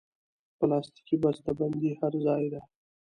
پلاستيکي 0.57 1.15
بستهبندي 1.23 1.91
هر 1.99 2.13
ځای 2.25 2.45
ده. 2.53 2.61